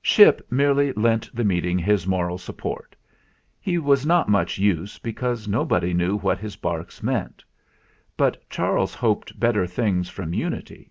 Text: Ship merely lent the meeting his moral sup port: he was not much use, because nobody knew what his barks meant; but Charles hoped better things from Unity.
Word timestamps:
Ship 0.00 0.40
merely 0.50 0.90
lent 0.94 1.28
the 1.36 1.44
meeting 1.44 1.78
his 1.78 2.06
moral 2.06 2.38
sup 2.38 2.56
port: 2.56 2.96
he 3.60 3.76
was 3.76 4.06
not 4.06 4.26
much 4.26 4.56
use, 4.58 4.98
because 4.98 5.46
nobody 5.46 5.92
knew 5.92 6.16
what 6.16 6.38
his 6.38 6.56
barks 6.56 7.02
meant; 7.02 7.44
but 8.16 8.48
Charles 8.48 8.94
hoped 8.94 9.38
better 9.38 9.66
things 9.66 10.08
from 10.08 10.32
Unity. 10.32 10.90